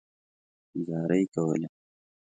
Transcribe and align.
زارۍ 0.85 1.23
کولې. 1.33 1.67